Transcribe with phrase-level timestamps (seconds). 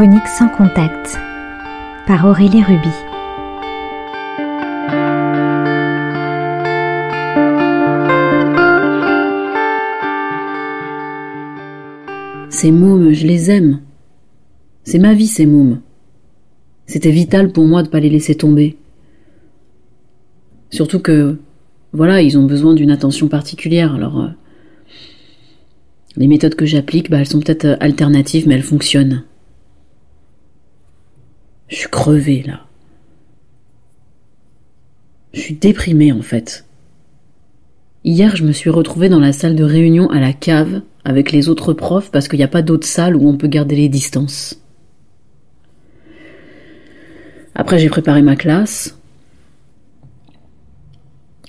[0.00, 1.18] Chronique sans contact
[2.06, 2.88] par Aurélie Ruby.
[12.48, 13.80] Ces mômes, je les aime.
[14.84, 15.82] C'est ma vie, ces mômes.
[16.86, 18.78] C'était vital pour moi de pas les laisser tomber.
[20.70, 21.36] Surtout que,
[21.92, 23.94] voilà, ils ont besoin d'une attention particulière.
[23.94, 24.28] Alors, euh,
[26.16, 29.24] les méthodes que j'applique, bah, elles sont peut-être euh, alternatives, mais elles fonctionnent.
[31.70, 32.66] Je suis crevée là.
[35.32, 36.66] Je suis déprimée en fait.
[38.04, 41.48] Hier, je me suis retrouvée dans la salle de réunion à la cave avec les
[41.48, 44.60] autres profs parce qu'il n'y a pas d'autre salle où on peut garder les distances.
[47.54, 48.98] Après, j'ai préparé ma classe.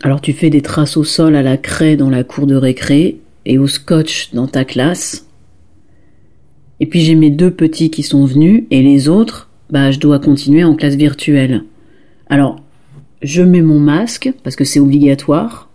[0.03, 3.19] Alors tu fais des traces au sol à la craie dans la cour de récré
[3.45, 5.27] et au scotch dans ta classe.
[6.79, 10.19] Et puis j'ai mes deux petits qui sont venus et les autres, bah je dois
[10.19, 11.63] continuer en classe virtuelle.
[12.29, 12.61] Alors,
[13.21, 15.69] je mets mon masque parce que c'est obligatoire.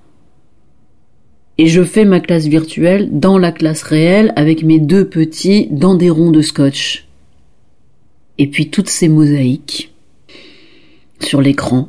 [1.59, 5.95] Et je fais ma classe virtuelle dans la classe réelle avec mes deux petits dans
[5.95, 7.09] des ronds de scotch.
[8.37, 9.95] Et puis toutes ces mosaïques
[11.21, 11.89] sur l'écran.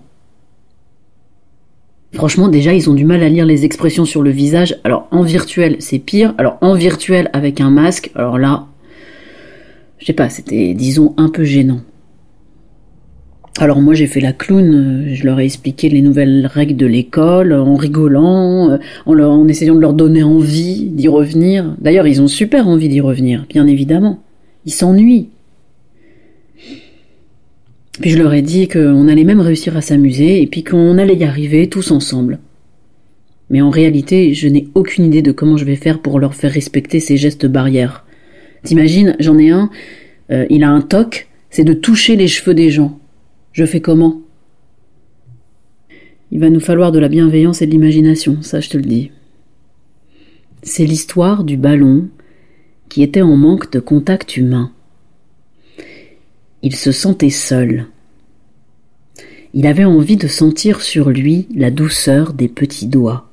[2.13, 4.79] Franchement, déjà, ils ont du mal à lire les expressions sur le visage.
[4.85, 6.33] Alors, en virtuel, c'est pire.
[6.37, 8.67] Alors, en virtuel, avec un masque, alors là,
[9.99, 11.81] je sais pas, c'était, disons, un peu gênant.
[13.59, 17.53] Alors moi j'ai fait la clown, je leur ai expliqué les nouvelles règles de l'école
[17.53, 18.77] en rigolant,
[19.07, 21.75] en, en essayant de leur donner envie d'y revenir.
[21.81, 24.21] D'ailleurs ils ont super envie d'y revenir, bien évidemment.
[24.65, 25.29] Ils s'ennuient.
[27.99, 31.15] Puis je leur ai dit qu'on allait même réussir à s'amuser et puis qu'on allait
[31.15, 32.37] y arriver tous ensemble.
[33.49, 36.51] Mais en réalité, je n'ai aucune idée de comment je vais faire pour leur faire
[36.51, 38.05] respecter ces gestes barrières.
[38.63, 39.71] T'imagines, j'en ai un,
[40.29, 42.99] euh, il a un toc, c'est de toucher les cheveux des gens.
[43.57, 44.21] Je fais comment?
[46.29, 49.09] Il va nous falloir de la bienveillance et de l'imagination, ça je te le dis.
[50.61, 52.07] C'est l'histoire du ballon
[52.87, 54.71] qui était en manque de contact humain.
[56.61, 57.87] Il se sentait seul.
[59.55, 63.27] Il avait envie de sentir sur lui la douceur des petits doigts,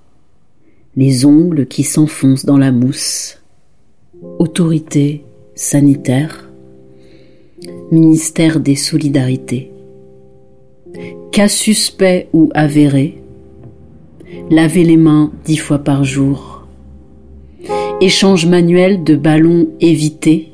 [0.96, 3.42] les ongles qui s'enfoncent dans la mousse.
[4.38, 5.22] Autorité
[5.54, 6.48] sanitaire,
[7.90, 9.73] ministère des solidarités.
[11.34, 13.20] Cas suspect ou avéré,
[14.50, 16.64] laver les mains dix fois par jour.
[18.00, 20.52] Échange manuel de ballons évités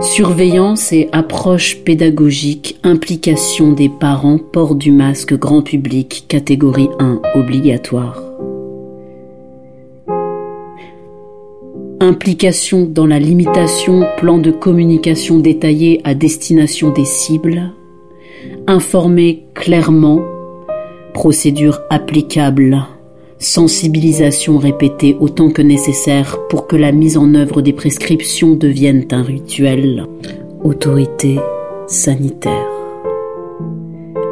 [0.00, 8.22] Surveillance et approche pédagogique, implication des parents, port du masque grand public, catégorie 1 obligatoire.
[12.00, 17.74] Implication dans la limitation, plan de communication détaillé à destination des cibles.
[18.66, 20.20] Informer clairement,
[21.14, 22.84] procédure applicable
[23.38, 29.22] sensibilisation répétée autant que nécessaire pour que la mise en œuvre des prescriptions devienne un
[29.22, 30.04] rituel.
[30.62, 31.38] Autorité
[31.86, 32.68] sanitaire.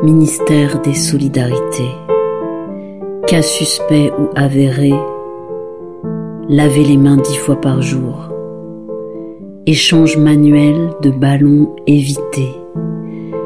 [0.03, 1.92] Ministère des Solidarités.
[3.26, 4.92] Cas suspect ou avéré.
[6.50, 8.28] Laver les mains dix fois par jour.
[9.65, 12.62] Échange manuel de ballons évités.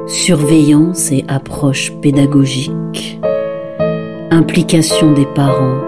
[0.06, 3.19] Surveillance et approche pédagogique.
[4.31, 5.81] Implication des parents,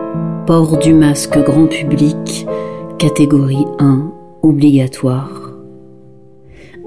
[0.44, 2.44] port du masque grand public,
[2.98, 4.12] catégorie 1,
[4.42, 5.52] obligatoire.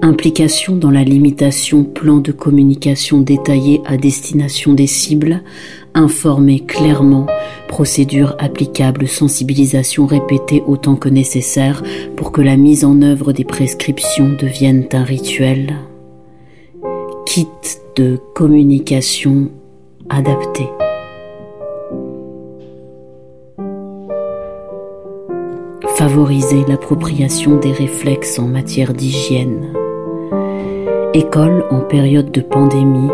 [0.02, 5.42] Implication dans la limitation, plan de communication détaillé à destination des cibles,
[5.94, 7.26] informer clairement,
[7.66, 11.82] procédure applicable, sensibilisation répétée autant que nécessaire
[12.14, 15.78] pour que la mise en œuvre des prescriptions devienne un rituel.
[17.34, 17.48] Kit
[17.96, 19.48] de communication
[20.10, 20.68] adapté.
[25.96, 29.72] favoriser l'appropriation des réflexes en matière d'hygiène.
[31.14, 33.10] École en période de pandémie,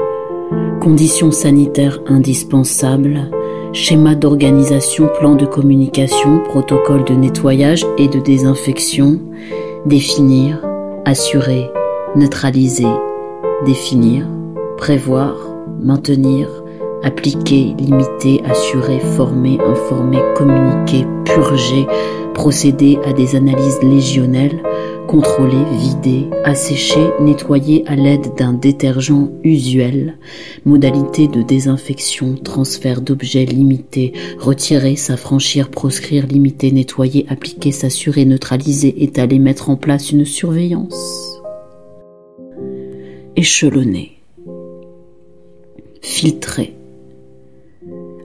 [0.81, 3.31] conditions sanitaires indispensables,
[3.73, 9.21] schéma d'organisation, plan de communication, protocole de nettoyage et de désinfection,
[9.87, 10.61] définir,
[11.05, 11.71] assurer,
[12.17, 12.89] neutraliser,
[13.65, 14.27] définir,
[14.77, 15.35] prévoir,
[15.81, 16.49] maintenir,
[17.03, 21.87] appliquer, limiter, assurer, former, informer, communiquer, purger,
[22.35, 24.63] procéder à des analyses légionnelles,
[25.09, 30.19] contrôler, vider, assécher, nettoyer à l'aide d'un détergent usuel,
[30.65, 39.39] modalité de désinfection, transfert d'objets limité, retirer, s'affranchir, proscrire, limiter, nettoyer, appliquer, s'assurer, neutraliser, étaler,
[39.39, 41.28] mettre en place une surveillance.
[43.39, 44.19] Échelonner,
[46.03, 46.75] filtrer,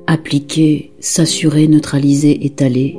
[0.08, 2.98] appliquer, s'assurer, neutraliser, étaler,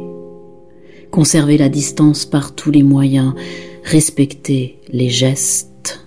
[1.11, 3.35] conserver la distance par tous les moyens,
[3.83, 6.07] respecter les gestes,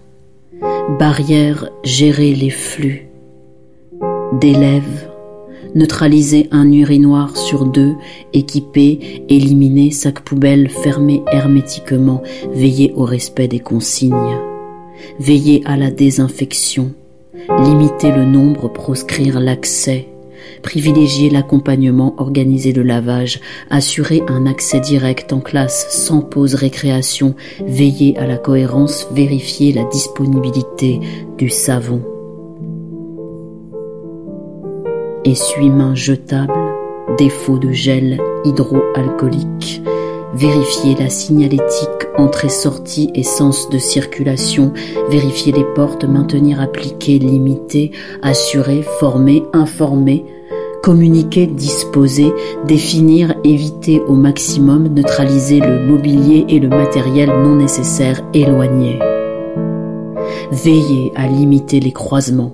[0.98, 3.10] barrière, gérer les flux,
[4.40, 5.10] d'élèves,
[5.76, 7.96] neutraliser un urinoir sur deux,
[8.32, 12.24] équiper, éliminer sac poubelle, fermer hermétiquement,
[12.54, 14.47] veiller au respect des consignes,
[15.20, 16.94] veiller à la désinfection,
[17.64, 20.08] limiter le nombre, proscrire l'accès,
[20.62, 23.40] privilégier l'accompagnement, organiser le lavage,
[23.70, 27.36] assurer un accès direct en classe sans pause récréation,
[27.66, 31.00] veiller à la cohérence, vérifier la disponibilité
[31.38, 32.02] du savon.
[35.26, 36.54] Essuie-main jetable,
[37.18, 39.82] défaut de gel hydroalcoolique,
[40.34, 44.74] vérifier la signalétique entrée-sortie et sens de circulation,
[45.10, 47.92] vérifier les portes, maintenir appliquer, limiter,
[48.22, 50.26] assurer, former, informer,
[50.84, 52.32] communiquer, disposer,
[52.66, 58.22] définir, éviter au maximum, neutraliser le mobilier et le matériel non nécessaire.
[58.34, 59.00] Éloigné.
[60.52, 62.54] Veiller à limiter les croisements,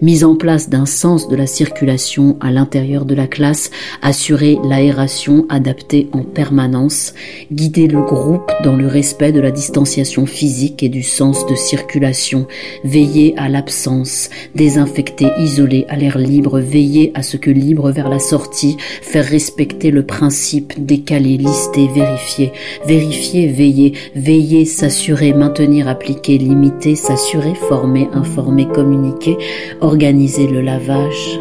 [0.00, 3.70] mise en place d'un sens de la circulation à l'intérieur de la classe,
[4.02, 7.14] assurer l'aération adaptée en permanence,
[7.52, 12.46] guider le groupe dans le respect de la distanciation physique et du sens de circulation,
[12.84, 18.18] veiller à l'absence, désinfecter, isoler à l'air libre, veiller à ce que libre vers la
[18.18, 22.52] sortie, faire respecter le principe, décaler, lister, vérifier,
[22.86, 29.36] vérifier, veiller, veiller, s'assurer, maintenir, appliquer, limiter, s'assurer, former, informer, communiquer,
[29.80, 31.40] organiser le lavage.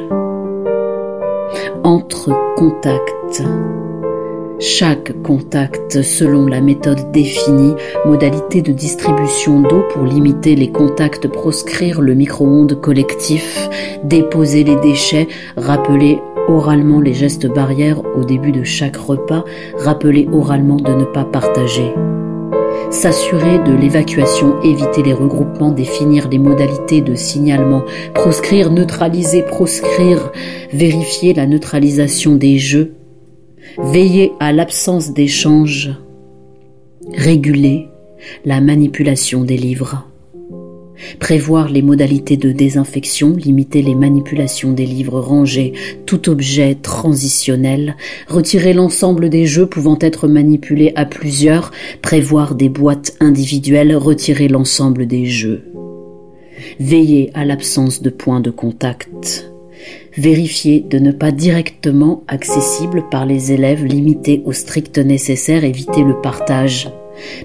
[1.83, 3.44] Entre contacts.
[4.59, 7.73] Chaque contact selon la méthode définie,
[8.06, 13.68] modalité de distribution d'eau pour limiter les contacts, proscrire le micro-ondes collectif,
[14.03, 15.27] déposer les déchets,
[15.57, 19.44] rappeler oralement les gestes barrières au début de chaque repas,
[19.79, 21.91] rappeler oralement de ne pas partager
[22.92, 27.84] s'assurer de l'évacuation, éviter les regroupements, définir les modalités de signalement,
[28.14, 30.32] proscrire, neutraliser, proscrire,
[30.72, 32.94] vérifier la neutralisation des jeux,
[33.78, 35.92] veiller à l'absence d'échange,
[37.14, 37.88] réguler
[38.46, 40.11] la manipulation des livres
[41.19, 45.74] prévoir les modalités de désinfection, limiter les manipulations des livres rangés,
[46.06, 47.95] tout objet transitionnel,
[48.27, 51.71] retirer l'ensemble des jeux pouvant être manipulés à plusieurs,
[52.01, 55.63] prévoir des boîtes individuelles, retirer l'ensemble des jeux.
[56.80, 59.51] Veiller à l'absence de points de contact.
[60.15, 66.21] Vérifier de ne pas directement accessible par les élèves, limiter au strict nécessaire, éviter le
[66.21, 66.89] partage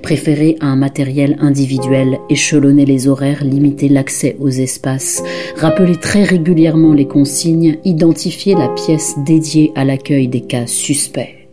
[0.03, 5.23] préférer un matériel individuel, échelonner les horaires, limiter l'accès aux espaces,
[5.57, 11.49] rappeler très régulièrement les consignes, identifier la pièce dédiée à l'accueil des cas suspects,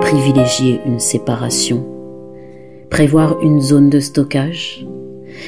[0.00, 1.84] privilégier une séparation,
[2.90, 4.86] prévoir une zone de stockage,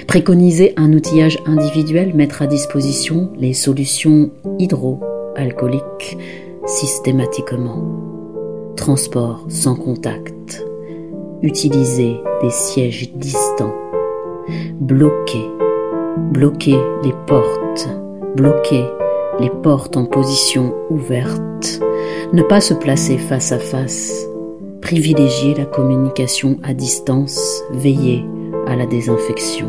[0.06, 6.18] préconiser un outillage individuel, mettre à disposition les solutions hydroalcooliques
[6.66, 7.82] systématiquement,
[8.76, 10.64] transport sans contact,
[11.42, 13.74] utiliser des sièges distants,
[14.80, 15.50] bloquer,
[16.32, 17.88] bloquer les portes,
[18.36, 18.84] bloquer
[19.38, 21.80] les portes en position ouverte,
[22.32, 24.26] ne pas se placer face à face,
[24.82, 28.24] privilégier la communication à distance, veiller
[28.66, 29.68] à la désinfection.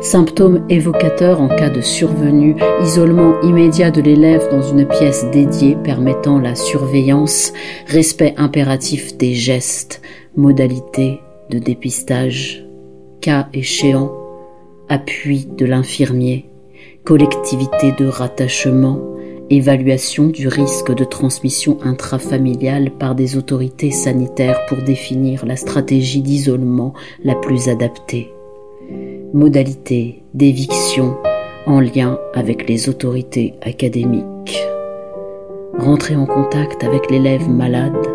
[0.00, 6.38] Symptômes évocateurs en cas de survenue, isolement immédiat de l'élève dans une pièce dédiée permettant
[6.38, 7.52] la surveillance,
[7.86, 10.00] respect impératif des gestes,
[10.36, 12.64] modalité de dépistage,
[13.20, 14.12] cas échéant,
[14.88, 16.46] appui de l'infirmier,
[17.04, 18.98] collectivité de rattachement,
[19.50, 26.94] évaluation du risque de transmission intrafamiliale par des autorités sanitaires pour définir la stratégie d'isolement
[27.22, 28.32] la plus adaptée,
[29.32, 31.16] modalité d'éviction
[31.66, 34.64] en lien avec les autorités académiques,
[35.78, 38.13] rentrer en contact avec l'élève malade,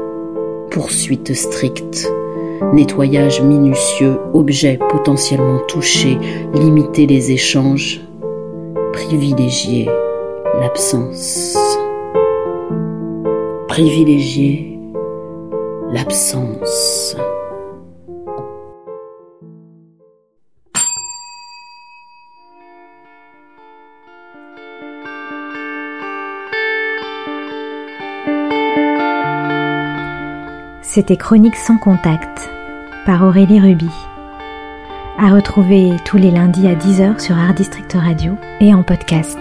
[0.79, 2.09] poursuite stricte,
[2.71, 6.17] nettoyage minutieux, objets potentiellement touchés,
[6.53, 7.99] limiter les échanges,
[8.93, 9.89] privilégier
[10.57, 11.57] l'absence.
[13.67, 14.79] Privilégier
[15.91, 17.17] l'absence.
[30.91, 32.49] C'était Chronique sans contact
[33.05, 33.91] par Aurélie Ruby.
[35.19, 39.37] À retrouver tous les lundis à 10h sur Art District Radio et en podcast.